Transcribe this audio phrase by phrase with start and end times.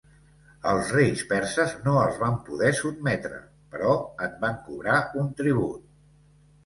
[0.69, 3.37] Els reis perses no els van poder sotmetre
[3.75, 3.93] però
[4.29, 5.89] en van cobrar un tribut.